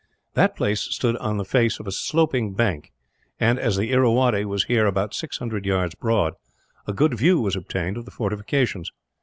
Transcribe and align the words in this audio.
That 0.33 0.55
place 0.55 0.81
stood 0.81 1.15
on 1.17 1.37
the 1.37 1.45
face 1.45 1.79
of 1.79 1.85
a 1.85 1.91
sloping 1.91 2.55
hill 2.57 2.81
and, 3.39 3.59
as 3.59 3.75
the 3.77 3.91
Irrawaddy 3.91 4.45
was 4.45 4.63
here 4.63 4.91
but 4.91 5.13
600 5.13 5.63
yards 5.63 5.93
broad, 5.93 6.33
a 6.87 6.91
good 6.91 7.13
view 7.15 7.39
was 7.39 7.55
obtained 7.55 7.97
of 7.97 8.05
the 8.05 8.09
fortifications. 8.11 8.91